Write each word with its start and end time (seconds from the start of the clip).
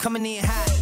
coming 0.00 0.24
in 0.24 0.42
hot. 0.42 0.79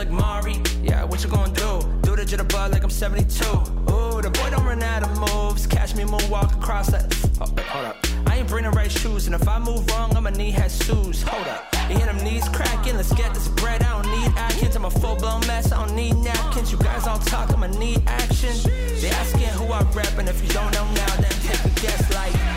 like 0.00 0.10
Mari. 0.10 0.56
Yeah, 0.82 1.04
what 1.04 1.22
you 1.22 1.28
gonna 1.28 1.52
do? 1.52 1.72
Do 2.00 2.16
the 2.16 2.24
jitterbug 2.24 2.72
like 2.72 2.82
I'm 2.82 2.88
72. 2.88 3.44
Ooh, 3.92 4.22
the 4.22 4.30
boy 4.30 4.48
don't 4.48 4.64
run 4.64 4.82
out 4.82 5.02
of 5.02 5.12
moves. 5.20 5.66
Catch 5.66 5.94
me 5.94 6.04
moonwalk 6.04 6.54
across 6.56 6.86
that. 6.86 7.04
Oh, 7.38 7.52
wait, 7.54 7.66
hold 7.66 7.84
up. 7.84 7.96
I 8.26 8.38
ain't 8.38 8.48
bringin' 8.48 8.70
right 8.70 8.90
shoes, 8.90 9.26
and 9.26 9.34
if 9.34 9.46
I 9.46 9.58
move 9.58 9.86
wrong, 9.90 10.16
I'ma 10.16 10.30
shoes. 10.68 11.22
Hold 11.22 11.46
up. 11.48 11.62
You 11.90 11.98
hear 11.98 12.06
them 12.06 12.16
knees 12.24 12.48
cracking? 12.48 12.96
Let's 12.96 13.12
get 13.12 13.34
this 13.34 13.48
bread. 13.48 13.82
I 13.82 13.90
don't 14.00 14.10
need 14.10 14.32
actions. 14.38 14.74
I'm 14.74 14.86
a 14.86 14.90
full 14.90 15.16
blown 15.16 15.46
mess. 15.46 15.70
I 15.70 15.84
don't 15.84 15.94
need 15.94 16.16
napkins. 16.16 16.72
You 16.72 16.78
guys 16.78 17.06
all 17.06 17.18
talk. 17.18 17.50
I'ma 17.50 17.66
need 17.66 18.02
action. 18.06 18.54
They 19.02 19.10
asking 19.10 19.52
who 19.58 19.66
I 19.70 19.82
rap, 19.92 20.16
and 20.16 20.30
if 20.30 20.42
you 20.42 20.48
don't 20.48 20.72
know 20.72 20.86
now, 20.94 21.16
then 21.16 21.32
take 21.44 21.62
a 21.62 21.80
guess 21.80 22.14
like. 22.14 22.49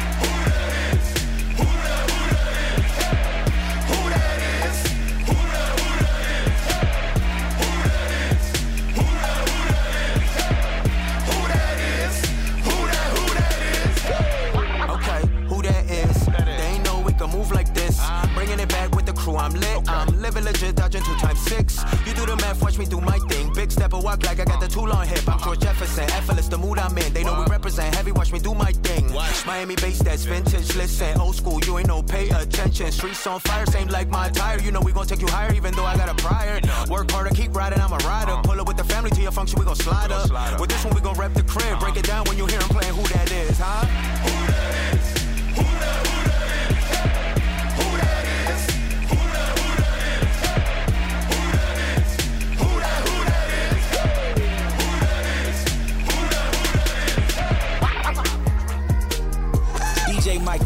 legit 20.43 20.75
dodging 20.75 21.03
two 21.03 21.15
times 21.15 21.39
six. 21.39 21.79
You 22.05 22.13
do 22.13 22.25
the 22.25 22.35
math, 22.35 22.61
watch 22.61 22.77
me 22.77 22.85
do 22.85 22.99
my 22.99 23.17
thing. 23.29 23.51
Big 23.53 23.71
step, 23.71 23.93
of 23.93 24.03
walk 24.03 24.23
like 24.23 24.39
I 24.39 24.45
got 24.45 24.59
the 24.59 24.67
two 24.67 24.85
long 24.85 25.07
hip. 25.07 25.27
I'm 25.27 25.39
George 25.39 25.59
Jefferson, 25.59 26.03
effortless, 26.11 26.47
the 26.47 26.57
mood 26.57 26.79
I'm 26.79 26.97
in. 26.97 27.13
They 27.13 27.23
know 27.23 27.39
we 27.39 27.45
represent 27.45 27.95
heavy, 27.95 28.11
watch 28.11 28.31
me 28.31 28.39
do 28.39 28.53
my 28.53 28.71
thing. 28.71 29.11
Miami 29.45 29.75
base 29.75 29.99
that's 29.99 30.23
vintage, 30.25 30.75
listen, 30.75 31.19
old 31.19 31.35
school, 31.35 31.59
you 31.65 31.77
ain't 31.79 31.87
no 31.87 32.01
pay 32.03 32.29
attention. 32.29 32.91
Streets 32.91 33.25
on 33.27 33.39
fire, 33.41 33.65
same 33.65 33.87
like 33.87 34.09
my 34.09 34.29
tire. 34.29 34.59
You 34.59 34.71
know 34.71 34.81
we 34.81 34.91
gon' 34.91 35.07
take 35.07 35.21
you 35.21 35.27
higher, 35.27 35.53
even 35.53 35.73
though 35.73 35.85
I 35.85 35.95
got 35.97 36.09
a 36.09 36.15
prior. 36.21 36.59
Work 36.89 37.11
harder, 37.11 37.33
keep 37.33 37.55
riding, 37.55 37.79
I'm 37.79 37.93
a 37.93 37.97
rider. 37.97 38.31
Uh-huh. 38.31 38.41
Pull 38.43 38.59
up 38.61 38.67
with 38.67 38.77
the 38.77 38.83
family 38.83 39.11
to 39.11 39.21
your 39.21 39.31
function, 39.31 39.59
we 39.59 39.65
gon' 39.65 39.75
slide 39.75 40.11
up. 40.11 40.59
With 40.59 40.69
this 40.69 40.83
one, 40.83 40.93
we 40.93 41.01
gon' 41.01 41.17
rep 41.17 41.33
the 41.33 41.43
crib. 41.43 41.79
Break 41.79 41.97
it 41.97 42.09
uh-huh. 42.09 42.23
down 42.23 42.25
when 42.27 42.37
you 42.37 42.45
hear 42.45 42.59
him 42.59 42.69
playing 42.69 42.93
who 42.93 43.03
that 43.13 43.31
is, 43.31 43.57
huh? 43.59 43.85
Who 43.85 44.51
that 44.51 44.95
is? 44.95 45.02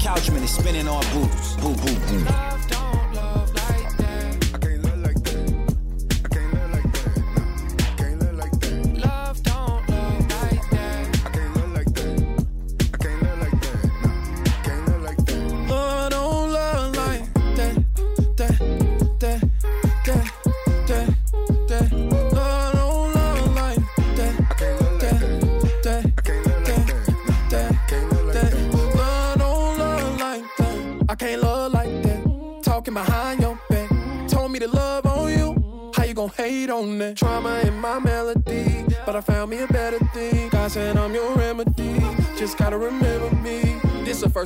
Mike 0.08 0.24
Couchman 0.24 0.42
is 0.42 0.52
spinning 0.54 0.88
on 0.88 1.04
Boost. 1.12 1.60
Boo, 1.60 1.76
boo, 1.76 2.24
boo. 2.24 2.47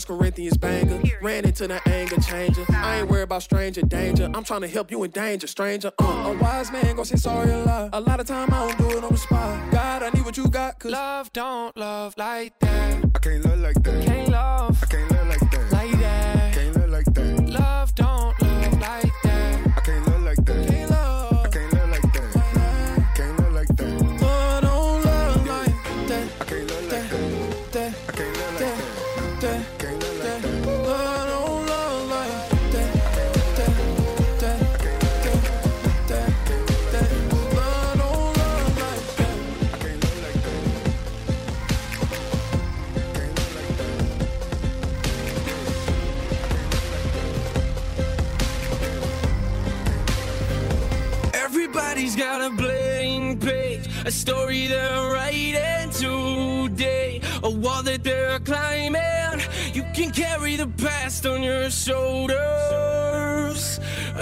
First 0.01 0.19
Corinthians 0.19 0.57
banger. 0.57 0.99
Ran 1.21 1.45
into 1.45 1.67
the 1.67 1.79
anger 1.87 2.19
changer. 2.21 2.65
I 2.69 3.01
ain't 3.01 3.09
worried 3.09 3.23
about 3.23 3.43
stranger 3.43 3.83
danger. 3.83 4.31
I'm 4.33 4.43
trying 4.43 4.61
to 4.61 4.67
help 4.67 4.89
you 4.89 5.03
in 5.03 5.11
danger, 5.11 5.45
stranger. 5.45 5.91
Uh, 5.99 6.33
a 6.33 6.37
wise 6.41 6.71
man 6.71 6.95
gon' 6.95 7.05
say 7.05 7.17
sorry 7.17 7.51
a 7.51 7.59
lot. 7.59 7.89
A 7.93 7.99
lot 7.99 8.19
of 8.19 8.25
time 8.25 8.51
I 8.51 8.67
don't 8.67 8.77
do 8.79 8.97
it 8.97 9.03
on 9.03 9.11
the 9.11 9.17
spot. 9.17 9.71
God, 9.71 10.01
I 10.01 10.09
need 10.09 10.25
what 10.25 10.37
you 10.37 10.47
got, 10.47 10.79
cause 10.79 10.91
love 10.91 11.31
don't 11.33 11.77
love 11.77 12.15
like 12.17 12.57
that. 12.61 13.05
I 13.13 13.19
can't 13.19 13.45
love 13.45 13.59
like 13.59 13.83
that. 13.83 14.05
Can't 14.05 14.29
love. 14.29 14.79
I 14.81 14.85
can't 14.87 15.11
love 15.11 15.27
like 15.27 15.51
that. 15.51 15.71
Like 15.71 15.91
that. 15.91 16.53
Can't 16.55 16.75
love 16.77 16.89
like 16.89 17.05
that. 17.05 17.49
Love 17.49 17.93
don't 17.93 18.41
love 18.41 18.79
like 18.79 19.03
that. 19.03 19.20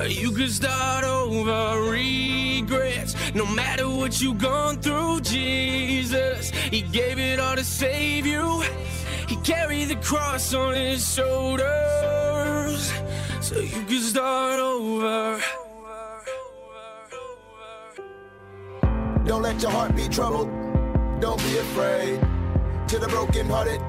You 0.09 0.31
can 0.31 0.49
start 0.49 1.03
over 1.03 1.91
regrets, 1.91 3.15
no 3.35 3.45
matter 3.45 3.87
what 3.87 4.19
you've 4.19 4.39
gone 4.39 4.81
through. 4.81 5.21
Jesus, 5.21 6.49
He 6.49 6.81
gave 6.81 7.19
it 7.19 7.39
all 7.39 7.55
to 7.55 7.63
save 7.63 8.25
you. 8.25 8.63
He 9.27 9.35
carried 9.37 9.89
the 9.89 9.97
cross 9.97 10.53
on 10.55 10.73
His 10.73 11.13
shoulders, 11.13 12.91
so 13.39 13.59
you 13.59 13.83
can 13.85 14.01
start 14.01 14.59
over. 14.59 15.39
Don't 19.25 19.43
let 19.43 19.61
your 19.61 19.69
heart 19.69 19.95
be 19.95 20.07
troubled. 20.09 20.49
Don't 21.21 21.39
be 21.43 21.57
afraid. 21.59 22.19
To 22.87 22.97
the 22.97 23.07
brokenhearted, 23.07 23.79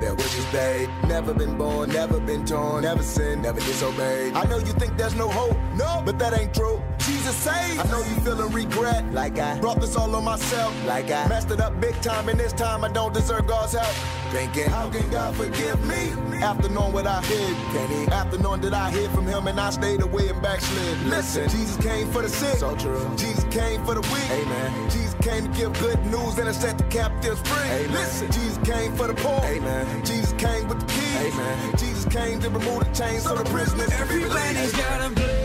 their 0.00 0.14
wishes 0.14 0.44
paid. 0.46 0.88
Never 1.08 1.34
been 1.34 1.56
born, 1.56 1.90
never 1.90 2.18
been 2.20 2.44
torn, 2.44 2.82
never 2.82 3.02
sinned, 3.02 3.42
never 3.42 3.60
disobeyed. 3.60 4.34
I 4.34 4.44
know 4.44 4.58
you 4.58 4.72
think 4.72 4.96
there's 4.96 5.14
no 5.14 5.28
hope, 5.28 5.56
no, 5.74 6.02
but 6.04 6.18
that 6.18 6.38
ain't 6.38 6.54
true. 6.54 6.82
Jesus 6.98 7.36
saved. 7.36 7.80
I 7.80 7.84
know 7.90 7.98
you 7.98 8.16
feeling 8.20 8.52
regret, 8.52 9.12
like 9.12 9.38
I 9.38 9.58
brought 9.60 9.80
this 9.80 9.96
all 9.96 10.14
on 10.14 10.24
myself, 10.24 10.74
like 10.86 11.10
I 11.10 11.26
messed 11.28 11.50
it 11.50 11.60
up 11.60 11.80
big 11.80 12.00
time, 12.00 12.28
and 12.28 12.38
this 12.38 12.52
time 12.52 12.84
I 12.84 12.88
don't 12.88 13.14
deserve 13.14 13.46
God's 13.46 13.74
help. 13.74 13.94
Thinking, 14.30 14.70
how 14.70 14.88
can 14.88 15.10
God 15.10 15.34
forgive 15.34 15.84
me? 15.86 16.12
After 16.40 16.68
knowing 16.68 16.92
what 16.92 17.06
I 17.06 17.20
hid, 17.22 17.56
can 17.74 17.88
He? 17.88 18.12
After 18.12 18.38
knowing 18.38 18.60
that 18.60 18.72
I 18.72 18.90
hid 18.90 19.10
from 19.10 19.26
Him 19.26 19.48
and 19.48 19.58
I 19.60 19.70
stayed 19.70 20.02
away 20.02 20.28
and 20.28 20.40
backslid. 20.40 21.02
Listen, 21.02 21.48
Jesus 21.48 21.76
came 21.78 22.08
for 22.12 22.22
the 22.22 22.28
sick, 22.28 22.56
so 22.58 22.76
true. 22.76 23.10
Jesus 23.16 23.44
came 23.50 23.84
for 23.84 23.94
the 23.94 24.02
weak, 24.02 24.30
amen. 24.30 24.90
Jesus 24.90 25.14
came 25.14 25.50
to 25.50 25.58
give 25.58 25.72
good 25.80 25.98
news 26.06 26.38
and 26.38 26.46
to 26.46 26.54
set 26.54 26.78
the 26.78 26.84
captives 26.84 27.40
free. 27.40 27.70
Amen. 27.70 27.92
Listen, 27.92 28.30
Jesus 28.30 28.58
came 28.58 28.94
for 28.94 29.08
the 29.08 29.14
poor, 29.14 29.40
amen. 29.44 30.04
Jesus 30.04 30.32
came 30.34 30.68
with 30.68 30.80
the 30.80 30.86
keys, 30.86 31.34
amen. 31.34 31.76
Jesus 31.76 32.04
came 32.06 32.40
to 32.40 32.50
remove 32.50 32.84
the 32.84 32.90
chains 32.94 33.24
so 33.24 33.34
the 33.34 33.44
prisoners. 33.50 33.90
Everybody's 33.92 34.72
got 34.72 35.10
a 35.10 35.39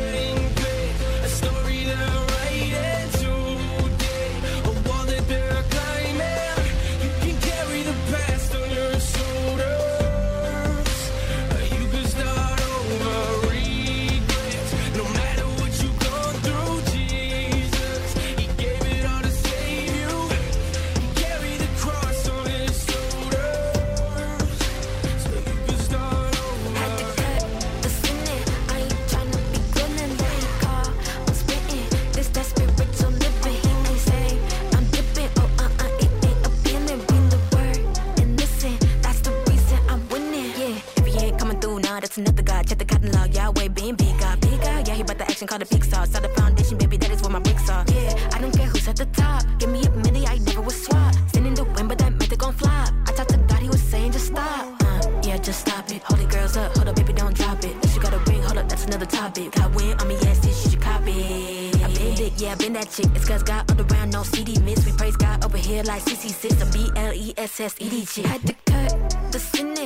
yeah, 62.38 62.56
been 62.56 62.74
that 62.74 62.90
chick. 62.90 63.08
It's 63.16 63.28
cause 63.28 63.44
God 63.44 63.70
all 63.72 63.82
around, 63.86 64.12
no 64.12 64.24
CD 64.24 64.60
miss. 64.62 64.86
We 64.86 64.92
praise 64.94 65.16
God 65.18 65.44
over 65.46 65.58
here 65.58 65.84
like 65.84 66.04
CC6, 66.04 66.62
a 66.62 66.72
B 66.72 66.92
L 66.96 67.14
E 67.14 67.34
S 67.38 67.60
S 67.60 67.76
E 67.80 67.90
D 67.90 68.06
chick. 68.06 68.26
Had 68.26 68.42
to 68.48 68.54
cut 68.66 69.32
the 69.32 69.40
sinning. 69.40 69.85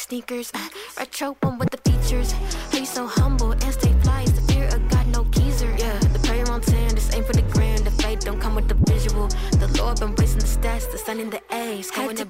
Like 0.00 0.08
sneakers. 0.08 0.52
Retro 0.96 1.36
one 1.42 1.58
with 1.58 1.70
the 1.70 1.78
features. 1.78 2.34
You 2.72 2.86
so 2.86 3.06
humble 3.06 3.52
and 3.52 3.72
stay 3.72 3.92
fly? 4.02 4.22
It's 4.22 4.32
the 4.32 4.52
fear 4.52 4.66
of 4.68 4.88
God, 4.88 5.06
no 5.08 5.24
geezer. 5.24 5.74
Yeah, 5.78 5.98
the 5.98 6.18
prayer 6.20 6.48
on 6.50 6.60
10, 6.60 6.94
this 6.94 7.14
ain't 7.14 7.26
for 7.26 7.32
the 7.32 7.42
grand. 7.42 7.84
The 7.84 7.90
faith 8.02 8.20
don't 8.20 8.40
come 8.40 8.54
with 8.54 8.68
the 8.68 8.74
visual. 8.92 9.28
The 9.52 9.68
Lord 9.78 10.00
been 10.00 10.14
raising 10.14 10.40
the 10.40 10.46
stats, 10.46 10.90
the 10.90 10.98
sun 10.98 11.20
in 11.20 11.30
the 11.30 11.42
A's, 11.52 11.90
going 11.90 12.16
to 12.16 12.26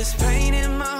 this 0.00 0.14
pain 0.14 0.54
in 0.54 0.78
my 0.78 0.99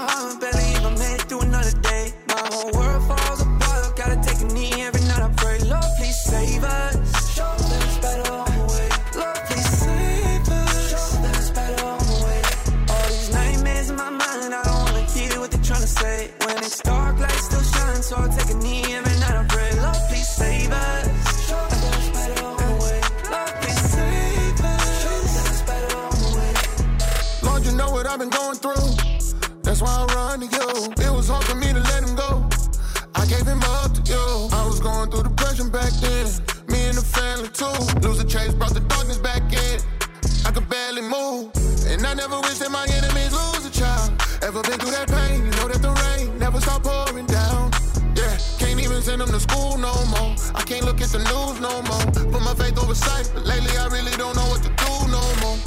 send 49.11 49.21
them 49.21 49.31
to 49.35 49.41
school 49.41 49.77
no 49.77 49.93
more. 50.13 50.31
I 50.55 50.63
can't 50.63 50.85
look 50.85 51.01
at 51.01 51.09
the 51.09 51.19
news 51.31 51.59
no 51.59 51.73
more. 51.89 52.05
Put 52.31 52.41
my 52.49 52.55
faith 52.55 52.77
over 52.81 52.95
sight, 52.95 53.29
but 53.33 53.43
lately 53.45 53.75
I 53.75 53.87
really 53.87 54.15
don't 54.15 54.35
know 54.39 54.47
what 54.53 54.61
to 54.63 54.71
do 54.83 54.93
no 55.17 55.23
more. 55.43 55.59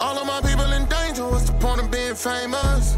All 0.00 0.16
of 0.16 0.26
my 0.26 0.40
people 0.40 0.68
in 0.72 0.84
danger, 0.86 1.24
what's 1.28 1.48
the 1.50 1.56
point 1.64 1.80
of 1.82 1.90
being 1.90 2.14
famous? 2.14 2.96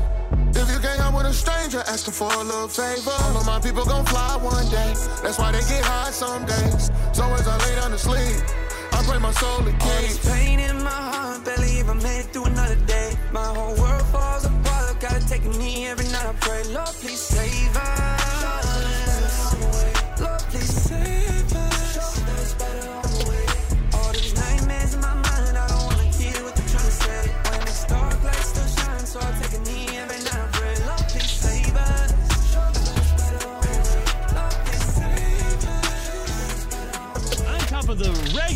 If 0.60 0.66
you 0.72 0.78
can't 0.84 1.00
help 1.02 1.14
with 1.16 1.26
a 1.26 1.34
stranger, 1.34 1.82
asking 1.94 2.14
for 2.14 2.30
a 2.32 2.44
little 2.50 2.68
favor. 2.68 3.16
All 3.24 3.36
of 3.40 3.46
my 3.46 3.58
people 3.58 3.84
gon' 3.84 4.06
fly 4.06 4.36
one 4.54 4.68
day. 4.70 4.92
That's 5.22 5.38
why 5.40 5.50
they 5.50 5.64
get 5.72 5.82
high 5.84 6.12
some 6.12 6.44
days. 6.46 6.90
So 7.12 7.24
as 7.38 7.46
I 7.48 7.56
lay 7.64 7.74
down 7.80 7.90
to 7.90 7.98
sleep, 7.98 8.38
I 8.96 9.02
pray 9.08 9.18
my 9.18 9.32
soul 9.42 9.58
to 9.66 9.72
keep. 9.82 9.90
All 9.90 10.02
this 10.06 10.20
pain 10.30 10.60
in 10.60 10.76
my 10.90 11.00
heart, 11.12 11.44
barely 11.44 11.72
even 11.80 11.98
made 12.06 12.20
it 12.22 12.30
through 12.32 12.46
another 12.54 12.80
day. 12.94 13.10
My 13.32 13.48
whole 13.56 13.74
world 13.82 14.06
falls 14.14 14.44
apart, 14.44 15.00
gotta 15.00 15.22
take 15.32 15.44
a 15.50 15.52
knee 15.60 15.86
every 15.86 16.08
night 16.14 16.26
I 16.32 16.34
pray. 16.46 16.62
Lord, 16.76 16.94
please 17.02 17.22
save 17.34 17.76
us. 17.76 17.97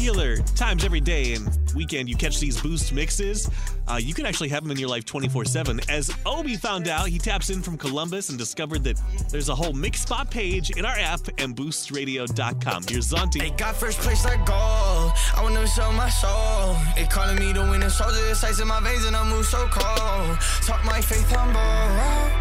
Regular 0.03 0.37
times 0.57 0.85
every 0.85 1.01
day. 1.01 1.35
and 1.35 1.62
weekend 1.75 2.09
you 2.09 2.17
catch 2.17 2.39
these 2.41 2.61
boost 2.61 2.93
mixes, 2.93 3.51
uh, 3.89 3.97
you 3.97 4.15
can 4.15 4.27
actually 4.27 4.49
have 4.49 4.63
them 4.63 4.71
in 4.73 4.79
your 4.79 4.89
life 4.89 5.05
24 5.05 5.45
7. 5.45 5.81
As 5.89 6.15
Obi 6.27 6.57
found 6.57 6.89
out, 6.89 7.09
he 7.09 7.19
taps 7.19 7.51
in 7.51 7.63
from 7.63 7.77
Columbus 7.77 8.29
and 8.29 8.39
discovered 8.39 8.85
that 8.85 9.01
there's 9.31 9.49
a 9.49 9.55
whole 9.55 9.73
mix 9.73 10.03
spot 10.03 10.31
page 10.31 10.71
in 10.71 10.85
our 10.85 10.99
app 10.99 11.21
and 11.39 11.57
boostradio.com. 11.57 12.85
Here's 12.89 13.11
Zonti. 13.11 13.41
They 13.41 13.51
got 13.51 13.77
first 13.77 13.99
place 14.01 14.25
like 14.25 14.45
gold. 14.47 15.13
I 15.37 15.41
want 15.43 15.55
to 15.57 15.67
sell 15.67 15.93
my 15.93 16.09
soul. 16.09 16.77
They 16.97 17.07
calling 17.07 17.39
me 17.39 17.53
the 17.53 17.63
winning 17.63 17.89
soldier. 17.89 18.31
It's 18.31 18.45
ice 18.45 18.61
in 18.61 18.69
my 18.69 18.81
veins 18.81 19.05
and 19.05 19.17
I 19.17 19.29
move 19.29 19.47
so 19.47 19.67
cold. 19.71 20.39
Talk 20.67 20.85
my 20.85 21.01
faith 21.01 21.31
humble. 21.31 21.61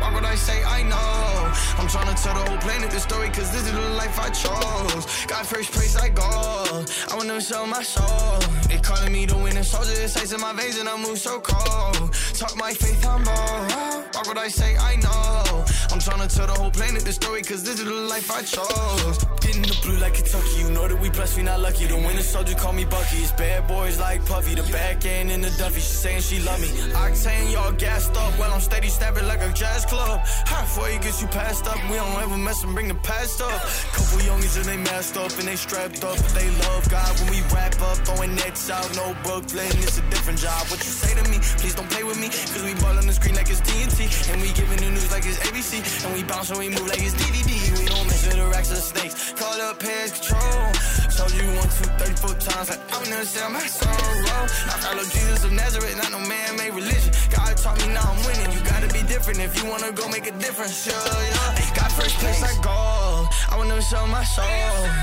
Why 0.02 0.14
would 0.14 0.26
I 0.26 0.36
say 0.36 0.64
I 0.64 0.84
know? 0.84 1.52
I'm 1.80 1.88
trying 1.88 2.14
to 2.14 2.22
tell 2.22 2.34
the 2.36 2.50
whole 2.50 2.60
planet 2.60 2.92
the 2.92 3.00
story 3.00 3.30
cause 3.30 3.52
this 3.52 3.66
is 3.66 3.74
the 3.74 3.90
life 3.96 4.20
I 4.20 4.30
chose. 4.30 5.26
Got 5.26 5.46
first 5.46 5.72
place 5.72 5.96
like 5.96 6.16
gold. 6.16 6.92
I 7.10 7.16
want 7.16 7.30
to 7.30 7.42
sell 7.42 7.66
my 7.68 7.84
soul. 7.84 8.40
They 8.68 8.78
calling 8.78 9.12
me 9.12 9.21
the 9.30 9.38
winning 9.38 9.64
soldier. 9.64 9.94
It's 9.96 10.18
ice 10.18 10.34
in 10.34 10.42
my 10.42 10.54
veins 10.54 10.78
and 10.78 10.90
I 10.90 10.98
move 10.98 11.18
so 11.18 11.40
cold. 11.40 12.14
Talk 12.36 12.56
my 12.58 12.74
faith 12.74 13.04
humble. 13.04 13.32
Why 13.32 14.24
would 14.28 14.38
I 14.38 14.50
say 14.50 14.76
I 14.78 14.96
know? 14.98 15.66
I'm 15.92 16.00
trying 16.00 16.28
to 16.28 16.36
tell 16.36 16.48
the 16.48 16.54
whole 16.54 16.72
planet 16.72 17.06
the 17.06 17.14
story 17.14 17.42
cause 17.42 17.64
this 17.64 17.80
is 17.80 17.86
the 17.86 17.94
life 18.14 18.30
I 18.32 18.42
chose. 18.42 19.18
Getting 19.40 19.64
the 19.64 19.78
blue 19.84 19.98
like 19.98 20.16
Kentucky. 20.16 20.60
You 20.60 20.72
know 20.72 20.88
that 20.88 21.00
we 21.00 21.10
blessed, 21.10 21.38
we 21.38 21.44
not 21.44 21.60
lucky. 21.62 21.86
The 21.86 21.96
winter 21.96 22.24
soldier 22.24 22.56
call 22.56 22.74
me 22.74 22.86
Bucky. 22.86 23.18
It's 23.18 23.32
bad 23.32 23.68
boys 23.68 24.00
like 24.00 24.26
Puffy. 24.26 24.56
The 24.56 24.64
back 24.72 25.06
end 25.06 25.32
in 25.32 25.42
the 25.42 25.52
Duffy. 25.58 25.80
She 25.80 25.96
saying 26.04 26.22
she 26.22 26.40
love 26.40 26.60
me. 26.60 26.68
Octane, 26.94 27.52
y'all 27.52 27.72
gassed 27.72 28.16
up. 28.16 28.38
Well, 28.38 28.52
I'm 28.52 28.62
steady 28.62 28.90
stabbing 28.90 29.28
like 29.28 29.42
a 29.42 29.52
jazz 29.54 29.86
club. 29.86 30.20
Halfway 30.46 30.82
before 30.82 30.90
you 30.94 31.00
get 31.00 31.22
you 31.22 31.28
passed 31.28 31.68
up. 31.68 31.78
We 31.90 31.96
don't 31.96 32.22
ever 32.24 32.38
mess 32.38 32.64
and 32.64 32.74
bring 32.74 32.88
the 32.88 32.96
past 32.96 33.42
up. 33.42 33.62
Couple 33.94 34.20
youngies 34.20 34.51
and 34.58 34.66
they 34.66 34.78
masked 34.78 35.18
up 35.18 35.32
and 35.40 35.48
they 35.48 35.56
strapped 35.56 36.04
up. 36.04 36.18
But 36.18 36.34
they 36.34 36.50
love 36.68 36.84
God 36.90 37.12
when 37.20 37.32
we 37.32 37.42
wrap 37.54 37.80
up. 37.82 37.98
Throwing 38.04 38.36
nets 38.36 38.70
out, 38.70 38.90
no 38.96 39.16
Brooklyn. 39.24 39.72
It's 39.86 39.98
a 39.98 40.06
different 40.10 40.40
job. 40.40 40.68
What 40.68 40.80
you 40.84 40.92
say 40.92 41.14
to 41.16 41.24
me? 41.30 41.38
Please 41.62 41.76
don't 41.76 41.90
play 41.90 42.04
with 42.04 42.20
me. 42.20 42.30
Cause 42.30 42.64
we 42.64 42.74
ball 42.82 42.98
on 42.98 43.06
the 43.08 43.14
screen 43.14 43.36
like 43.36 43.50
it's 43.50 43.62
TNT. 43.62 44.10
And 44.32 44.42
we 44.42 44.52
giving 44.54 44.78
the 44.78 44.90
news 44.92 45.12
like 45.12 45.26
it's 45.26 45.40
ABC. 45.48 45.80
And 46.06 46.14
we 46.16 46.24
bounce 46.24 46.50
and 46.50 46.60
we 46.60 46.70
move 46.70 46.88
like 46.88 47.02
it's 47.02 47.16
DVD. 47.16 47.52
We 47.80 47.86
don't 47.86 48.08
mess 48.08 48.26
with 48.26 48.36
the 48.36 48.48
racks 48.48 48.72
of 48.72 48.84
snakes. 48.84 49.34
Call 49.34 49.56
up 49.62 49.80
past 49.80 50.20
control. 50.20 50.68
Told 51.16 51.34
you 51.38 51.48
one, 51.56 51.70
two, 51.78 51.88
three, 52.02 52.16
four 52.20 52.36
two, 52.36 52.50
34 52.50 52.52
times. 52.52 52.68
Like 52.72 52.82
I 52.92 52.96
would 53.00 53.10
never 53.10 53.26
sell 53.26 53.50
my 53.50 53.66
sorrow. 53.68 54.46
I 54.68 54.76
follow 54.84 55.04
Jesus 55.04 55.44
of 55.44 55.52
Nazareth, 55.52 55.98
not 55.98 56.12
no 56.12 56.20
man-made 56.28 56.74
religion. 56.74 57.12
God 57.30 57.56
taught 57.58 57.78
me 57.80 57.94
now 57.94 58.04
I'm 58.04 58.20
winning. 58.26 58.52
You 58.52 58.62
gotta 58.66 58.90
be 58.92 59.04
different 59.08 59.40
if 59.40 59.56
you 59.62 59.70
wanna 59.70 59.92
go 59.92 60.08
make 60.10 60.28
a 60.28 60.36
difference. 60.40 60.88
Yeah, 60.88 60.98
yeah. 60.98 61.76
Got 61.76 61.92
first 61.92 62.16
place 62.18 62.42
I 62.42 62.52
gold. 62.64 63.21
I 63.50 63.68
never 63.68 63.82
sell 63.82 64.08
my 64.08 64.24
soul. 64.24 64.46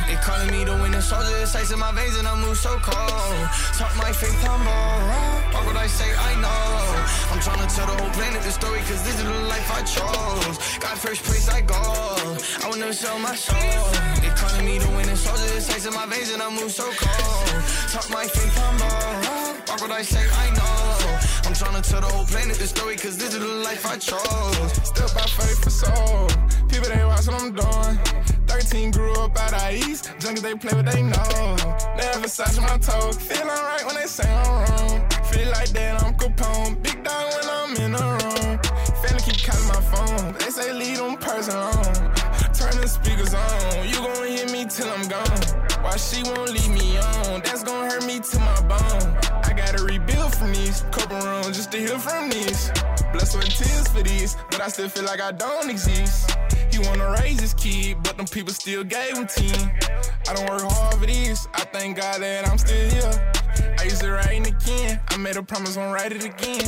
They 0.07 0.17
calling 0.17 0.51
me 0.51 0.65
the 0.65 0.75
winning 0.83 1.01
soldier. 1.01 1.37
It's 1.43 1.55
ice 1.55 1.71
in 1.71 1.79
my 1.79 1.93
veins 1.93 2.17
and 2.17 2.27
I 2.27 2.35
move 2.35 2.57
so 2.57 2.79
cold. 2.83 3.49
Talk 3.79 3.95
my 3.97 4.13
faith 4.13 4.41
humble. 4.45 4.71
Why 5.53 5.67
would 5.67 5.77
I 5.77 5.87
say 5.87 6.11
I 6.15 6.33
know? 6.45 7.33
I'm 7.33 7.41
trying 7.41 7.63
to 7.67 7.75
tell 7.75 7.87
the 7.87 7.97
whole 8.03 8.11
planet 8.11 8.43
the 8.43 8.53
story 8.53 8.81
cause 8.81 9.03
this 9.05 9.19
is 9.19 9.25
the 9.25 9.41
life 9.53 9.69
I 9.71 9.83
chose. 9.83 10.57
Got 10.79 10.99
first 10.99 11.23
place 11.25 11.49
I 11.49 11.61
go. 11.63 11.83
I 12.65 12.79
never 12.79 12.93
sell 12.93 13.19
my 13.19 13.35
soul. 13.35 13.85
They 14.23 14.31
calling 14.37 14.65
me 14.65 14.79
the 14.79 14.89
winning 14.97 15.17
soldier. 15.17 15.57
It's 15.57 15.69
ice 15.71 15.87
in 15.87 15.95
my 15.95 16.07
veins 16.07 16.31
and 16.31 16.43
I 16.43 16.51
move 16.51 16.71
so 16.71 16.85
cold. 16.85 17.63
Talk 17.93 18.09
my 18.11 18.27
faith 18.27 18.57
humble. 18.57 19.59
Why 19.67 19.77
would 19.81 19.91
I 19.91 20.03
say 20.03 20.25
I 20.45 20.51
know? 20.57 21.18
I'm 21.49 21.55
trying 21.55 21.81
to 21.81 21.91
tell 21.91 22.03
the 22.03 22.09
whole 22.09 22.27
planet 22.27 22.59
the 22.59 22.67
story 22.67 22.95
cause 22.97 23.17
this 23.17 23.33
is 23.33 23.41
the 23.41 23.47
life 23.65 23.87
I 23.87 23.97
chose. 23.97 24.73
Step 24.85 25.09
by 25.15 25.23
faith 25.23 25.65
for 25.65 25.71
soul. 25.71 26.29
People 26.69 26.91
they 26.91 27.03
watch 27.07 27.27
what 27.27 27.41
I'm 27.41 27.55
doing. 27.57 27.97
13 28.47 28.91
grew 28.91 29.15
up 29.15 29.35
out 29.41 29.55
of 29.55 29.73
east. 29.73 30.13
Junkies 30.21 30.43
they 30.43 30.55
play 30.57 30.77
what 30.77 30.85
they 30.93 31.01
know. 31.01 31.57
Never 31.97 32.29
Versace 32.29 32.61
my 32.61 32.77
toe. 32.77 33.13
Feel 33.13 33.49
alright 33.49 33.83
when 33.87 33.95
they 33.95 34.05
say 34.05 34.29
I'm 34.29 34.61
wrong. 34.61 35.09
Feel 35.33 35.49
like 35.49 35.71
that 35.71 36.03
I'm 36.05 36.13
Capone. 36.19 36.83
Big 36.83 37.03
dog 37.03 37.33
when 37.33 37.49
I'm 37.49 37.77
in 37.81 37.93
the 37.93 38.05
room. 38.05 38.59
Family 39.01 39.23
keep 39.25 39.41
calling 39.41 39.69
my 39.69 39.81
phone. 39.89 40.35
They 40.35 40.51
say 40.51 40.71
leave 40.75 40.99
them 40.99 41.17
person 41.17 41.57
alone. 41.57 42.13
Turn 42.53 42.77
the 42.77 42.87
speakers 42.87 43.33
on. 43.33 43.89
You 43.89 43.97
gon' 44.05 44.27
hear 44.27 44.47
me 44.53 44.67
till 44.69 44.91
I'm 44.91 45.09
gone. 45.09 45.68
Why 45.89 45.97
she 45.97 46.23
won't 46.23 46.51
leave 46.53 46.69
me 46.69 46.99
on? 46.99 47.41
That's 47.41 47.65
gonna 47.65 47.91
hurt 47.91 48.05
me 48.05 48.21
to 48.21 48.39
my 48.41 48.61
bone. 48.69 49.17
I 49.43 49.55
gotta 49.57 49.83
rebuild 49.83 50.35
from 50.35 50.53
these. 50.53 50.83
Couple 50.93 51.17
rounds 51.17 51.57
just 51.57 51.73
to 51.73 51.79
heal 51.79 51.99
from 51.99 52.29
these. 52.29 52.71
Sweat, 53.25 53.45
and 53.45 53.55
tears 53.55 53.89
for 53.89 54.03
these. 54.03 54.37
But 54.51 54.61
I 54.61 54.69
still 54.69 54.91
feel 54.91 55.05
like 55.05 55.23
I 55.23 55.33
don't 55.33 55.71
exist. 55.71 56.37
He 56.71 56.79
wanna 56.79 57.11
raise 57.21 57.41
his 57.41 57.55
kid, 57.55 58.03
but 58.03 58.19
them 58.19 58.27
people 58.27 58.53
still 58.53 58.85
gave 58.85 59.17
him 59.17 59.27
10. 59.27 59.73
I 60.29 60.35
don't 60.35 60.49
work 60.51 60.61
hard 60.61 60.97
for 60.97 61.07
these. 61.07 61.49
I 61.55 61.65
thank 61.65 61.97
God 61.97 62.21
that 62.21 62.47
I'm 62.47 62.59
still 62.59 62.91
here. 62.91 63.33
I 63.79 63.85
used 63.85 64.03
to 64.03 64.13
write 64.13 64.33
in 64.33 64.43
the 64.43 64.53
can. 64.53 65.01
I 65.09 65.17
made 65.17 65.37
a 65.37 65.43
promise, 65.43 65.77
won't 65.79 65.95
write 65.95 66.13
it 66.13 66.23
again. 66.23 66.67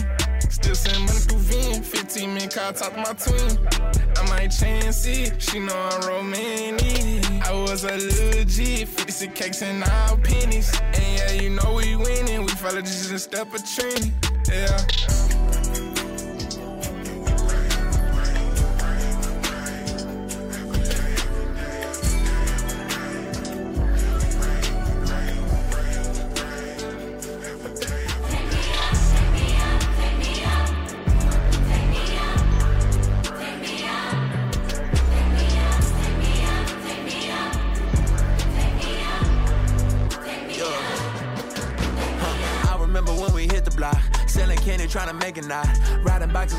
Still 0.49 0.75
send 0.75 0.99
money 1.07 1.21
through 1.21 1.41
VN. 1.41 1.85
15 1.85 2.35
minute 2.35 2.55
call, 2.55 2.73
talk 2.73 2.93
to 2.95 2.99
my 2.99 3.13
twin. 3.13 3.69
I 4.17 4.29
might 4.31 4.49
chance 4.49 5.07
it. 5.07 5.41
She 5.41 5.59
know 5.59 5.77
I'm 5.77 6.09
romantic. 6.09 7.25
I 7.47 7.53
was 7.53 7.85
a 7.85 7.97
legit 7.97 8.89
56 9.21 9.39
cakes 9.39 9.63
and 9.63 9.85
all 9.85 10.17
pennies. 10.17 10.73
And 10.81 11.19
yeah, 11.19 11.33
you 11.33 11.51
know 11.51 11.75
we 11.75 11.95
winning. 11.95 12.41
We 12.41 12.53
follow 12.53 12.81
just 12.81 13.13
a 13.13 13.19
step 13.19 13.53
of 13.53 13.63
trend. 13.69 14.13
Yeah. 14.49 15.30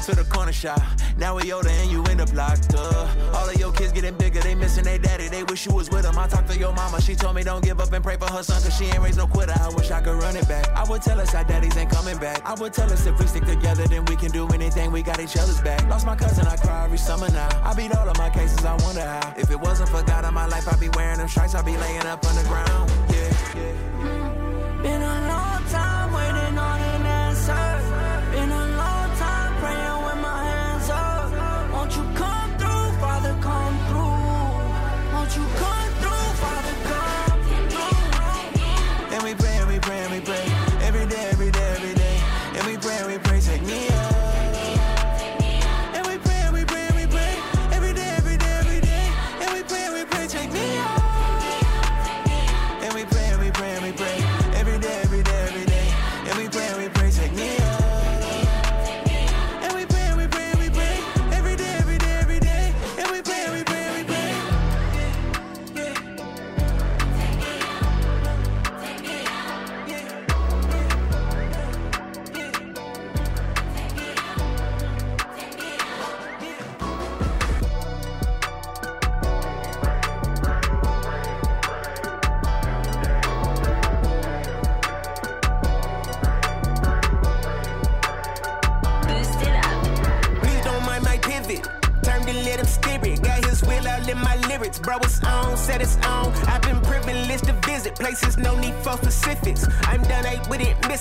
To 0.06 0.16
the 0.16 0.24
corner 0.24 0.52
shop. 0.52 0.82
Now 1.18 1.38
we 1.38 1.52
older 1.54 1.70
and 1.70 1.92
you 1.92 2.04
end 2.06 2.22
up 2.22 2.34
locked 2.34 2.74
up. 2.74 3.36
All 3.36 3.48
of 3.48 3.56
your 3.60 3.72
kids 3.72 3.92
getting 3.92 4.16
bigger, 4.16 4.40
they 4.40 4.56
missing 4.56 4.84
their 4.84 4.98
daddy. 4.98 5.28
They 5.28 5.44
wish 5.44 5.66
you 5.66 5.74
was 5.74 5.90
with 5.92 6.04
them. 6.04 6.18
I 6.18 6.28
talked 6.28 6.50
to 6.50 6.58
your 6.58 6.74
mama, 6.74 7.00
she 7.02 7.14
told 7.14 7.36
me 7.36 7.44
don't 7.44 7.64
give 7.64 7.80
up 7.80 7.92
and 7.94 8.04
pray 8.04 8.18
for 8.18 8.26
her 8.32 8.42
son, 8.42 8.62
cause 8.62 8.76
she 8.76 8.86
ain't 8.86 9.00
raised 9.00 9.18
no 9.18 9.28
quitter. 9.28 9.54
I 9.60 9.70
wish 9.70 9.92
I 9.92 10.02
could 10.02 10.16
run 10.16 10.36
it 10.36 10.48
back. 10.48 10.68
I 10.70 10.84
would 10.90 11.02
tell 11.02 11.20
us 11.20 11.36
our 11.36 11.44
daddies 11.44 11.78
ain't 11.78 11.92
coming 11.92 12.18
back. 12.18 12.42
I 12.46 12.54
would 12.56 12.74
tell 12.74 12.92
us 12.92 13.06
if 13.06 13.20
we 13.20 13.28
stick 13.28 13.46
together, 13.46 13.88
then 13.88 14.06
we 14.06 14.16
can 14.16 14.32
do 14.32 14.48
anything. 14.48 14.92
We 14.92 15.04
got 15.04 15.20
each 15.20 15.38
other's 15.38 15.62
back. 15.62 15.88
Lost 15.88 16.06
my 16.06 16.16
cousin, 16.16 16.48
I 16.48 16.56
cry 16.56 16.86
every 16.86 16.98
summer 16.98 17.30
now. 17.32 17.50
I 17.64 17.74
beat 17.76 17.96
all 17.96 18.10
of 18.10 18.18
my 18.18 18.30
cases, 18.30 18.66
I 18.66 18.76
wonder 18.84 19.02
how. 19.02 19.34
If 19.38 19.52
it 19.52 19.60
wasn't 19.60 19.90
for 19.90 20.02
God 20.04 20.26
in 20.26 20.34
my 20.34 20.48
life, 20.48 20.68
I'd 20.68 20.80
be 20.80 20.90
wearing 20.90 21.20
them 21.20 21.28
stripes, 21.28 21.54
I'd 21.54 21.66
be 21.66 21.78
laying 21.78 22.06
up 22.08 22.26
underground. 22.26 22.92
Yeah, 23.10 23.56
yeah. 23.56 24.82
Been 24.82 25.02
a 25.02 25.28
long 25.28 25.51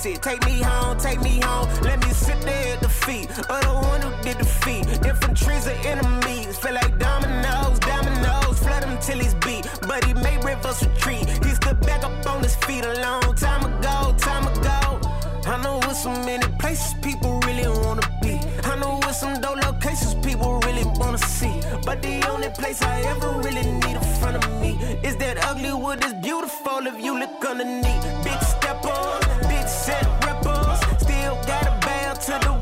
with 0.04 0.14
it. 0.14 0.22
Take 0.22 0.44
me 0.46 0.60
home, 0.60 0.98
take 0.98 1.20
me 1.20 1.40
home. 1.40 1.68
Let 1.82 2.04
me 2.04 2.12
sit 2.12 2.40
there 2.42 2.74
at 2.74 2.80
the 2.80 2.88
feet 2.88 3.30
of 3.30 3.60
the 3.62 3.74
one 3.88 4.00
who 4.00 4.10
did 4.22 4.38
defeat. 4.38 4.86
Infantry's 5.04 5.66
are 5.66 5.80
enemies. 5.86 6.58
Feel 6.58 6.74
like 6.74 6.98
dominoes, 6.98 7.78
dominoes. 7.80 8.58
Flood 8.58 8.84
him 8.84 8.98
till 9.00 9.18
he's 9.18 9.34
beat. 9.34 9.66
But 9.86 10.04
he 10.04 10.14
made 10.14 10.44
rivers 10.44 10.82
retreat. 10.86 11.28
He 11.44 11.50
stood 11.54 11.80
back 11.80 12.04
up 12.04 12.26
on 12.26 12.42
his 12.42 12.56
feet 12.56 12.84
a 12.84 12.94
long 13.00 13.34
time 13.34 13.64
ago, 13.64 14.14
time 14.18 14.46
ago. 14.46 15.00
I 15.46 15.60
know 15.62 15.78
with 15.86 15.96
so 15.96 16.10
many 16.10 16.46
places 16.58 16.94
people 17.02 17.40
really 17.40 17.68
wanna 17.68 18.06
be. 18.22 18.38
I 18.64 18.76
know 18.78 19.00
with 19.04 19.16
some 19.16 19.40
dope 19.40 19.62
locations 19.64 20.14
people 20.26 20.59
really 20.84 20.98
wanna 20.98 21.18
see. 21.18 21.60
But 21.84 22.02
the 22.02 22.26
only 22.30 22.48
place 22.50 22.82
I 22.82 23.00
ever 23.02 23.30
really 23.38 23.62
need 23.62 23.96
in 23.96 24.18
front 24.20 24.36
of 24.36 24.60
me 24.60 24.78
is 25.02 25.16
that 25.16 25.38
ugly 25.44 25.72
wood 25.72 26.04
is 26.04 26.14
beautiful 26.14 26.86
if 26.86 27.02
you 27.02 27.18
look 27.18 27.44
underneath. 27.44 28.04
Big 28.24 28.40
steppers, 28.42 29.24
big 29.48 29.66
set 29.68 30.04
rappers. 30.24 30.80
Still 31.00 31.34
got 31.46 31.66
a 31.66 31.86
bow 31.86 32.14
to 32.14 32.46
the 32.46 32.59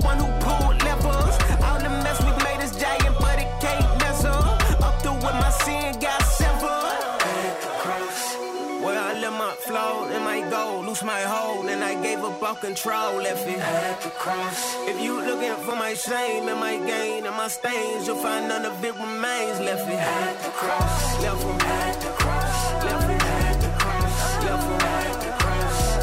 all 12.48 12.54
control, 12.54 13.16
left 13.16 13.46
it 13.46 13.58
at 13.58 14.00
the 14.00 14.08
cross. 14.08 14.74
If 14.88 14.98
you 15.02 15.20
looking 15.20 15.54
for 15.66 15.76
my 15.76 15.92
shame 15.92 16.48
and 16.48 16.58
my 16.58 16.78
gain 16.78 17.26
and 17.26 17.36
my 17.36 17.48
stains, 17.48 18.06
you'll 18.06 18.16
find 18.16 18.48
none 18.48 18.64
of 18.64 18.82
it 18.82 18.94
remains, 18.94 19.60
left 19.60 19.86
it 19.86 20.00
at 20.00 20.42
the 20.42 20.50
cross. 20.60 21.22
Left 21.22 21.44
it 21.44 21.62
at 21.66 22.00
the 22.00 22.10
cross. 22.20 22.84
Left 22.84 23.10
it 23.14 23.22
at 23.22 23.60
the 23.60 23.70
cross. 23.80 24.44
Left 24.44 24.70
it 24.74 24.82
at 24.82 25.20
the 25.24 25.32
cross. 25.42 25.96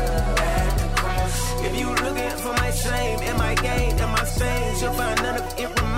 At 0.52 0.78
the 0.82 0.90
cross. 1.02 1.66
If 1.68 1.80
you 1.80 1.90
looking 2.06 2.38
for 2.44 2.54
my 2.54 2.70
shame 2.70 3.20
and 3.24 3.38
my 3.40 3.56
gain 3.56 4.00
and 4.04 4.12
my 4.12 4.26
stains, 4.26 4.82
you'll 4.82 4.94
find 4.94 5.20
none 5.24 5.38
of 5.42 5.60
it 5.60 5.82
remains. 5.82 5.95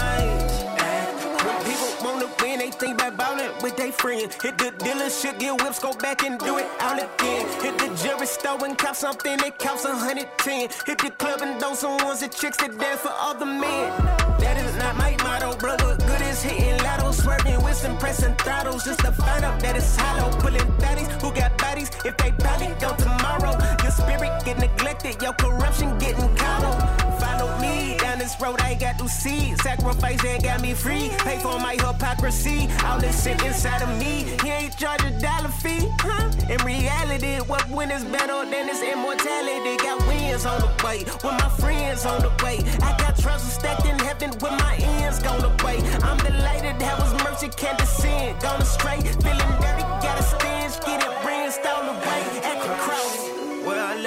Win, 2.57 2.69
they 2.69 2.71
think 2.71 2.95
about 2.95 3.17
ballin' 3.17 3.51
with 3.61 3.75
they 3.77 3.91
friends. 3.91 4.35
Hit 4.41 4.57
the 4.57 4.71
dealership, 4.83 5.39
get 5.39 5.61
whips, 5.61 5.79
go 5.79 5.93
back 5.93 6.23
and 6.23 6.39
do 6.39 6.57
it 6.57 6.67
all 6.81 6.93
again. 6.93 7.45
Hit 7.61 7.77
the 7.77 7.87
jewelry 8.01 8.27
store 8.27 8.63
and 8.65 8.77
cop 8.77 8.95
something 8.95 9.37
that 9.37 9.61
hundred 9.61 10.27
ten. 10.37 10.69
Hit 10.85 10.97
the 10.97 11.11
club 11.11 11.41
and 11.41 11.59
throw 11.59 11.73
some 11.73 11.97
ones 12.03 12.21
that 12.21 12.31
chicks 12.31 12.57
that 12.57 12.77
dance 12.77 13.01
for 13.01 13.39
the 13.39 13.45
men. 13.45 13.91
That 14.39 14.57
is 14.57 14.75
not 14.77 14.95
my 14.97 15.15
motto, 15.23 15.57
brother. 15.57 15.95
Good 15.97 16.21
as 16.21 16.43
hitting 16.43 16.77
lotto, 16.83 17.11
swerving 17.11 17.61
with 17.63 17.75
some 17.75 17.97
pressing 17.97 18.35
throttles 18.35 18.83
just 18.85 18.99
to 18.99 19.11
find 19.11 19.43
out 19.43 19.59
that 19.61 19.75
it's 19.75 19.95
hollow. 19.95 20.31
Pulling 20.39 20.71
baddies 20.81 21.09
who 21.21 21.31
got 21.33 21.57
bodies 21.57 21.89
if 22.05 22.15
they 22.17 22.31
probably 22.31 22.73
go 22.79 22.95
tomorrow. 22.95 23.53
Your 23.83 23.91
spirit 23.91 24.31
get 24.45 24.59
neglected, 24.59 25.21
your 25.21 25.33
corruption 25.33 25.97
getting 25.99 26.35
coddled. 26.35 26.77
Follow 27.19 27.57
me 27.59 27.97
down 27.97 28.19
this 28.19 28.35
road, 28.41 28.59
I 28.61 28.75
got 28.75 28.97
to 28.99 29.09
see. 29.09 29.55
Sacrifice 29.57 30.21
that 30.21 30.43
got 30.43 30.61
me 30.61 30.73
free. 30.73 31.09
Pay 31.19 31.39
for 31.39 31.59
my 31.59 31.73
hypocrisy. 31.73 32.56
All 32.85 32.99
this 32.99 33.23
shit 33.23 33.41
inside 33.43 33.81
of 33.81 33.91
me. 33.99 34.25
He 34.43 34.49
ain't 34.49 34.77
charge 34.77 35.03
a 35.03 35.11
dollar 35.19 35.53
fee. 35.61 35.87
Huh? 35.99 36.31
In 36.49 36.59
reality, 36.65 37.37
what 37.51 37.69
win 37.69 37.91
is 37.91 38.03
better 38.05 38.39
than 38.51 38.67
this 38.67 38.81
immortality? 38.81 39.77
Got 39.77 40.07
wins 40.07 40.45
on 40.45 40.59
the 40.61 40.71
way, 40.83 40.99
with 41.23 41.37
my 41.43 41.49
friends 41.59 42.05
on 42.05 42.21
the 42.21 42.31
way. 42.43 42.57
I 42.81 42.95
got 42.97 43.17
treasure 43.19 43.51
stacked 43.59 43.85
in 43.85 43.97
heaven 43.99 44.31
with 44.41 44.55
my 44.65 44.75
ends 44.79 45.19
gone 45.19 45.43
away. 45.43 45.77
I'm 46.03 46.17
delighted 46.17 46.79
that 46.79 46.95
was 46.99 47.11
mercy 47.23 47.49
can't 47.49 47.77
descend. 47.77 48.41
Gone 48.41 48.61
astray, 48.61 48.99
feeling 49.23 49.53
dirty, 49.61 49.85
got 50.05 50.19
a 50.19 50.23
stench, 50.23 50.73
get 50.85 51.03
it 51.03 51.13
rinsed 51.25 51.65
all 51.65 51.83
the 51.93 51.99
way 52.07 52.16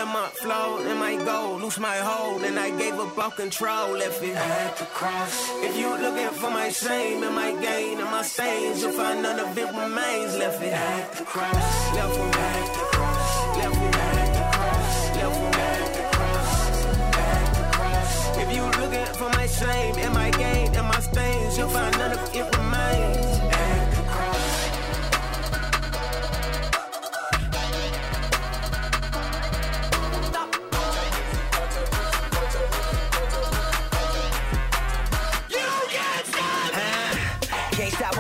let 0.01 0.13
my 0.15 0.29
flow, 0.29 0.83
then 0.83 0.99
might 0.99 1.23
go, 1.27 1.59
lose 1.61 1.79
my 1.79 1.97
hold, 1.97 2.43
and 2.43 2.59
I 2.59 2.71
gave 2.71 2.95
up 2.95 3.19
all 3.19 3.31
control, 3.31 3.93
left 4.03 4.23
it 4.23 4.35
at 4.35 4.77
the 4.79 4.87
cross. 4.99 5.51
If 5.63 5.77
you 5.77 5.89
looking 6.05 6.31
for 6.41 6.51
my 6.51 6.71
shame 6.71 7.23
and 7.23 7.35
my 7.35 7.53
gain 7.61 7.99
and 7.99 8.11
my 8.11 8.23
stains, 8.23 8.81
you'll 8.83 8.93
find 8.93 9.23
none 9.23 9.39
of 9.41 9.59
it 9.59 9.71
remains, 9.85 10.37
left 10.39 10.63
it 10.63 10.73
at 10.73 11.13
the 11.13 11.25
cross, 11.25 11.95
left 11.97 12.17
it 12.17 12.37
at 12.49 12.67
the 12.77 12.85
cross, 12.97 13.57
left 13.59 13.77
it 13.87 13.97
at 14.09 14.31
the 14.37 14.45
cross, 14.57 14.95
left 15.19 15.41
it 15.47 15.57
at 15.69 15.89
the 15.97 16.05
cross. 17.77 18.13
If 18.43 18.49
you 18.57 18.65
looking 18.81 19.11
for 19.21 19.29
my 19.39 19.47
shame 19.47 19.95
and 20.05 20.15
my 20.15 20.31
gain 20.31 20.75
and 20.79 20.87
my 20.95 21.01
stains, 21.01 21.59
you'll 21.59 21.69
find 21.69 21.93
none 21.99 22.13
of 22.13 22.35
it 22.35 22.47
remains, 22.57 23.27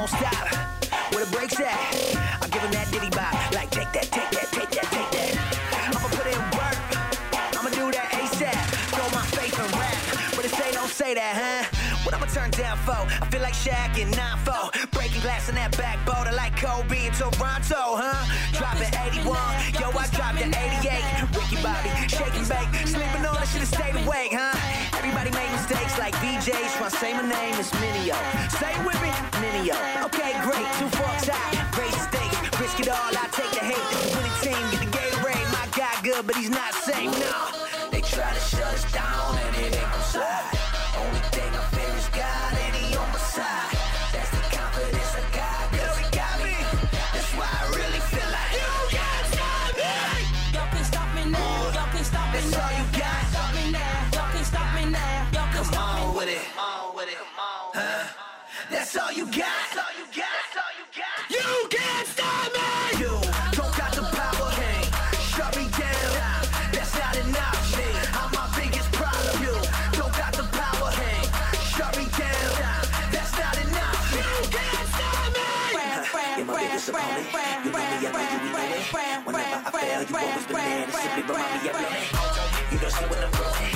won't 0.01 0.11
stop. 0.11 0.49
Where 1.13 1.27
the 1.27 1.31
brakes 1.31 1.61
at? 1.61 1.77
I'm 2.41 2.49
giving 2.49 2.71
that 2.73 2.89
diddy 2.91 3.11
bop. 3.11 3.37
Like, 3.53 3.71
take 3.71 3.93
that, 3.93 4.09
take 4.09 4.31
that, 4.33 4.49
take 4.49 4.71
that, 4.73 4.89
take 4.89 5.11
that. 5.13 5.33
I'ma 5.93 6.09
put 6.09 6.25
in 6.25 6.41
work. 6.57 6.79
I'ma 7.53 7.69
do 7.69 7.93
that 7.93 8.09
ASAP. 8.17 8.65
Throw 8.97 9.09
my 9.13 9.25
faith 9.37 9.53
in 9.53 9.69
rap. 9.77 10.01
But 10.37 10.45
it 10.47 10.53
say, 10.57 10.73
don't 10.73 10.89
say 10.89 11.13
that, 11.13 11.35
huh? 11.37 11.63
What 12.05 12.15
I'ma 12.15 12.27
turn 12.33 12.51
down 12.53 12.79
for? 12.79 12.97
I 12.97 13.29
feel 13.29 13.43
like 13.43 13.53
Shaq 13.53 13.99
in 14.01 14.09
9-4. 14.17 14.91
Breaking 14.93 15.21
glass 15.21 15.51
in 15.51 15.55
that 15.57 15.77
back 15.77 16.01
border 16.09 16.33
like 16.33 16.57
Kobe 16.57 17.05
in 17.05 17.13
Toronto, 17.13 18.01
huh? 18.01 18.25
Dropping 18.57 18.89
81. 19.05 19.37
Yo, 19.77 19.93
I 19.93 20.09
dropped 20.17 20.41
an 20.41 20.57
88. 20.57 21.29
Ricky 21.37 21.61
Bobby, 21.61 21.93
shake 22.09 22.37
and 22.41 22.49
bake. 22.49 22.89
Sleeping 22.89 23.27
on, 23.29 23.37
I 23.37 23.45
should've 23.45 23.69
stayed 23.69 24.01
awake, 24.01 24.33
huh? 24.33 24.50
Say 26.91 27.13
my 27.13 27.23
name 27.23 27.55
is 27.55 27.71
Minio. 27.73 28.17
Say 28.59 28.73
it 28.73 28.85
with 28.85 29.01
me, 29.03 29.11
Minio. 29.41 29.77
Okay, 30.07 30.33
great. 30.43 30.67
Two 30.79 30.89
forks 30.97 31.29
out. 31.29 31.73
Great 31.73 31.95
steaks. 31.95 32.61
Risk 32.61 32.81
it 32.81 32.89
all. 32.89 33.11
I 33.17 33.29
take 33.31 33.51
the 33.53 33.65
hate. 33.65 33.87
Is 34.05 34.15
winning 34.17 34.39
team. 34.43 34.71
Get 34.71 34.81
the 34.81 34.99
Gatorade. 34.99 35.53
My 35.53 35.67
guy 35.77 35.95
good, 36.03 36.27
but 36.27 36.37
he's 36.37 36.51
not 36.51 36.75
safe. 36.75 37.13
No. 37.21 37.91
They 37.91 38.01
try 38.01 38.33
to 38.33 38.41
shut 38.41 38.75
us 38.75 38.93
down 38.93 39.40
You 76.51 77.69
me, 77.69 78.07
I 78.07 78.83
we. 78.91 79.25
Whenever 79.25 79.57
I 79.57 79.71
fail, 79.71 80.03
you 80.03 80.17
always 80.17 80.47
there 80.47 80.87
to 80.87 80.93
simply 80.93 81.23
remind 81.23 81.63
me 81.63 81.69
of 81.71 81.77
it. 81.77 82.73
You 82.73 82.79
don't 82.79 82.91
see 82.91 83.05
when 83.05 83.23
I'm 83.23 83.31
growing. 83.31 83.71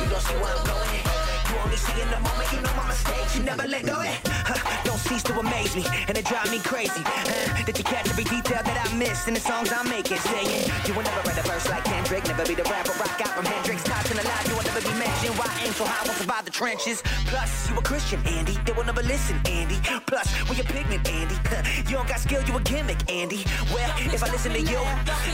You 0.00 0.10
don't 0.10 0.20
see 0.20 0.34
where 0.34 0.56
I'm 0.56 0.66
going. 0.66 1.21
You 1.52 1.58
only 1.60 1.76
see 1.76 2.00
in 2.00 2.08
the 2.08 2.20
moment. 2.20 2.48
You 2.52 2.60
know 2.64 2.72
my 2.76 2.88
mistakes. 2.88 3.36
You 3.36 3.42
never 3.44 3.68
let 3.68 3.84
go. 3.84 3.96
Huh, 4.00 4.56
Don't 4.84 4.98
cease 4.98 5.22
to 5.24 5.38
amaze 5.38 5.76
me, 5.76 5.84
and 6.08 6.16
it 6.16 6.24
drive 6.24 6.50
me 6.50 6.58
crazy. 6.60 7.02
Uh, 7.04 7.64
that 7.68 7.76
you 7.76 7.84
catch 7.84 8.08
every 8.08 8.24
detail 8.24 8.62
that 8.64 8.76
I 8.80 8.94
miss 8.96 9.28
in 9.28 9.34
the 9.34 9.40
songs 9.40 9.70
I'm 9.72 9.88
making. 9.88 10.16
Saying 10.18 10.64
you 10.86 10.94
will 10.94 11.02
never 11.04 11.20
write 11.28 11.38
a 11.38 11.42
verse 11.44 11.68
like 11.68 11.84
Kendrick. 11.84 12.24
Never 12.26 12.44
be 12.46 12.54
the 12.54 12.64
rapper 12.64 12.92
rock 12.96 13.20
out 13.20 13.32
from 13.36 13.44
Hendrix. 13.44 13.84
Tops 13.84 14.10
in 14.10 14.16
the 14.16 14.24
line, 14.24 14.46
you 14.48 14.56
will 14.56 14.64
never 14.64 14.80
be 14.80 14.94
mentioned. 14.96 15.36
Why 15.38 15.48
aim 15.64 15.72
so 15.72 15.84
high, 15.84 16.04
won't 16.08 16.18
survive 16.18 16.44
the 16.44 16.50
trenches. 16.50 17.02
Plus, 17.28 17.68
you 17.70 17.76
a 17.76 17.82
Christian, 17.82 18.20
Andy. 18.26 18.56
They 18.64 18.72
will 18.72 18.84
never 18.84 19.02
listen, 19.02 19.36
Andy. 19.46 19.76
Plus, 20.06 20.28
when 20.48 20.56
you're 20.56 20.66
pigment, 20.72 21.04
Andy. 21.08 21.36
huh, 21.52 21.62
You 21.88 21.96
don't 22.00 22.08
got 22.08 22.20
skill, 22.20 22.42
you 22.44 22.56
a 22.56 22.60
gimmick, 22.62 23.00
Andy. 23.10 23.44
Well, 23.72 23.90
if 24.12 24.22
I 24.24 24.28
listen 24.32 24.52
to 24.52 24.60
you 24.60 24.80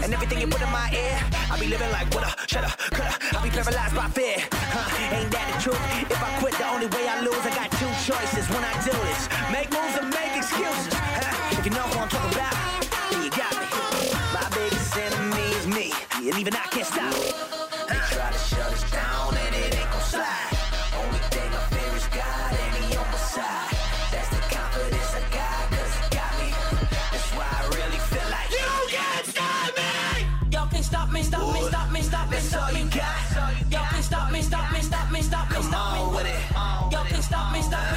and 0.03 0.13
everything 0.13 0.41
you 0.41 0.49
put 0.49 0.63
in 0.63 0.71
my 0.71 0.91
ear, 0.93 1.15
I'll 1.51 1.59
be 1.61 1.67
living 1.67 1.91
like 1.93 2.11
what 2.15 2.27
a 2.27 2.31
shut 2.47 2.65
up, 2.65 2.79
coulda. 2.91 3.15
I'll 3.33 3.43
be 3.43 3.51
paralyzed 3.51 3.95
by 3.95 4.09
fear. 4.11 4.37
Huh, 4.53 5.15
ain't 5.17 5.31
that 5.31 5.47
the 5.55 5.63
truth? 5.63 6.08
If 6.11 6.23
I 6.23 6.39
quit, 6.41 6.55
the 6.55 6.69
only 6.69 6.87
way 6.87 7.07
I 7.07 7.21
lose, 7.21 7.45
I 7.45 7.51
got 7.55 7.71
two 7.73 7.93
choices 8.09 8.49
when 8.49 8.65
I 8.65 8.73
do 8.83 8.93
this: 8.93 9.29
make 9.53 9.71
moves 9.71 9.97
or 9.99 10.07
make 10.09 10.37
excuses. 10.37 10.93
Huh? 10.95 11.59
If 11.59 11.65
you 11.67 11.73
know 11.73 11.83
who 11.83 11.99
I'm 12.01 12.09
talking 12.09 12.35
about, 12.35 12.55
then 13.11 13.25
you 13.25 13.31
got 13.31 13.53
me. 13.53 13.69
My 14.33 14.49
biggest 14.57 14.97
enemy 14.97 15.49
is 15.59 15.67
me, 15.67 15.93
and 16.17 16.39
even 16.39 16.55
I 16.55 16.67
can't 16.73 16.87
stop 16.87 17.13
it. 17.15 17.58
Me, 37.59 37.63
stop 37.65 37.88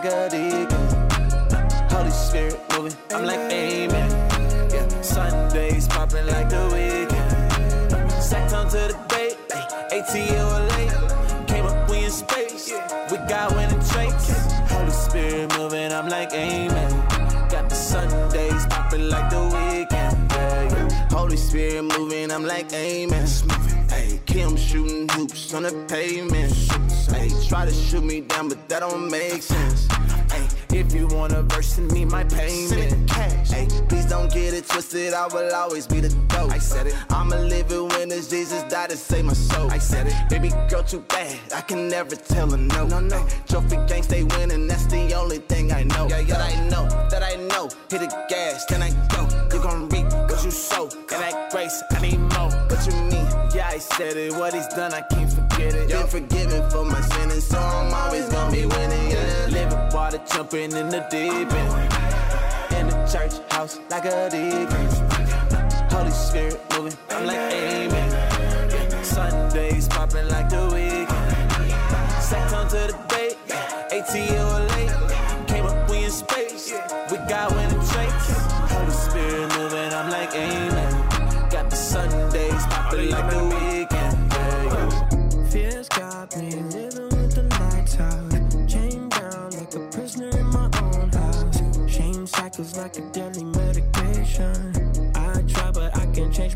like 0.00 0.12
a 0.12 0.28
deacon. 0.30 1.90
Holy 1.90 2.10
Spirit 2.10 2.60
moving, 2.72 2.96
I'm 3.10 3.24
like 3.24 3.50
amen. 3.50 4.10
Yeah, 4.70 5.02
Sundays 5.02 5.88
popping 5.88 6.26
like 6.26 6.48
the 6.48 6.64
weekend. 6.72 8.12
Sat 8.22 8.50
down 8.50 8.66
to 8.68 8.76
the 8.76 8.98
date, 9.08 9.36
ay, 9.52 10.00
ATL 10.00 10.68
late. 10.70 11.48
Came 11.48 11.66
up, 11.66 11.90
we 11.90 12.04
in 12.04 12.10
space. 12.10 12.70
We 13.10 13.16
got 13.28 13.50
winning 13.56 13.82
traits. 13.90 14.28
Holy 14.70 14.90
Spirit 14.90 15.58
moving, 15.58 15.92
I'm 15.92 16.08
like 16.08 16.32
amen. 16.32 16.90
Got 17.50 17.68
the 17.68 17.74
Sundays 17.74 18.66
popping 18.66 19.08
like 19.08 19.30
the 19.30 19.42
weekend. 19.42 20.30
Yeah, 20.30 20.62
yeah. 20.62 21.08
Holy 21.10 21.36
Spirit 21.36 21.82
moving, 21.98 22.30
I'm 22.30 22.44
like 22.44 22.72
amen. 22.72 23.26
Hey, 23.88 24.20
Kim 24.26 24.56
shooting 24.56 25.08
hoops 25.08 25.54
on 25.54 25.64
the 25.64 25.72
pavement. 25.88 26.67
Try 27.48 27.64
to 27.64 27.72
shoot 27.72 28.04
me 28.04 28.20
down, 28.20 28.50
but 28.50 28.68
that 28.68 28.80
don't 28.80 29.10
make 29.10 29.42
sense. 29.42 29.86
Hey, 30.30 30.46
if 30.78 30.92
you 30.92 31.06
want 31.06 31.32
a 31.32 31.42
verse, 31.42 31.74
send 31.74 31.90
me 31.92 32.04
my 32.04 32.22
payment. 32.24 33.10
Hey, 33.10 33.66
please 33.88 34.04
don't 34.04 34.30
get 34.30 34.52
it 34.52 34.68
twisted. 34.68 35.14
I 35.14 35.26
will 35.28 35.54
always 35.54 35.86
be 35.86 36.00
the 36.00 36.10
dope. 36.28 36.52
I 36.52 36.58
said 36.58 36.88
it. 36.88 36.94
I'm 37.08 37.32
a 37.32 37.38
living 37.40 37.88
witness. 37.88 38.28
Jesus 38.28 38.62
died 38.64 38.90
to 38.90 38.98
save 38.98 39.24
my 39.24 39.32
soul. 39.32 39.70
I 39.70 39.78
said 39.78 40.08
it. 40.08 40.14
Baby 40.28 40.50
girl, 40.68 40.82
too 40.82 41.00
bad. 41.08 41.38
I 41.54 41.62
can 41.62 41.88
never 41.88 42.16
tell 42.16 42.50
her 42.50 42.58
no. 42.58 42.86
No, 42.86 43.00
no. 43.00 43.26
Trophy 43.48 43.76
gang 43.88 44.02
stay 44.02 44.24
winning. 44.24 44.66
That's 44.66 44.84
the 44.84 45.14
only 45.14 45.38
thing 45.38 45.72
I 45.72 45.84
know. 45.84 46.06
Yeah, 46.06 46.20
yeah. 46.20 46.36
That 46.36 46.54
I 46.54 46.68
know. 46.68 46.88
That 47.08 47.22
I 47.22 47.36
know. 47.36 47.70
Hit 47.90 48.00
the 48.00 48.26
gas, 48.28 48.66
then 48.66 48.82
I 48.82 48.90
go. 49.08 49.26
You 49.56 49.62
gon' 49.62 49.88
reap 49.88 50.04
what 50.04 50.44
you 50.44 50.50
sow. 50.50 50.84
And 50.84 51.22
that 51.22 51.50
grace, 51.50 51.82
I 51.92 52.02
need 52.02 52.17
said 53.98 54.16
it. 54.16 54.32
What 54.32 54.54
he's 54.54 54.68
done, 54.68 54.94
I 54.94 55.00
can't 55.02 55.30
forget 55.30 55.74
it. 55.74 55.88
Been 55.88 56.06
forgiven 56.06 56.70
for 56.70 56.84
my 56.84 57.00
sin, 57.00 57.30
and 57.30 57.42
so 57.42 57.58
I'm 57.58 57.92
always 57.92 58.28
gonna 58.28 58.52
be 58.52 58.64
winning. 58.64 59.10
Yeah. 59.10 59.46
Living 59.50 59.88
water, 59.92 60.20
jumping 60.32 60.72
in 60.72 60.88
the 60.88 61.04
deep 61.10 61.50
end. 61.52 61.92
In 62.78 62.86
the 62.86 62.96
church 63.12 63.34
house 63.50 63.80
like 63.90 64.04
a 64.04 64.30
deacon. 64.30 64.86
Holy 65.90 66.12
Spirit 66.12 66.60
moving, 66.72 66.96
I'm 67.10 67.26
like 67.26 67.36
amen. 67.36 68.07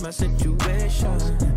my 0.02 0.10
situation. 0.10 1.51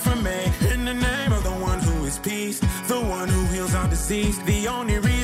for 0.00 0.16
me. 0.16 0.40
In 0.72 0.84
the 0.84 0.94
name 0.94 1.32
of 1.32 1.42
the 1.44 1.56
one 1.70 1.78
who 1.78 2.04
is 2.04 2.18
peace, 2.18 2.58
the 2.88 3.00
one 3.00 3.28
who 3.28 3.44
heals 3.54 3.74
our 3.74 3.88
disease, 3.88 4.38
the 4.44 4.68
only 4.68 4.98
reason. 4.98 5.19